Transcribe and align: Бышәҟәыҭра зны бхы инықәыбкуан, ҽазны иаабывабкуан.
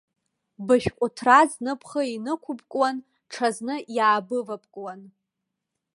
Бышәҟәыҭра 0.65 1.39
зны 1.49 1.73
бхы 1.79 2.01
инықәыбкуан, 2.15 2.97
ҽазны 3.31 3.75
иаабывабкуан. 3.95 5.01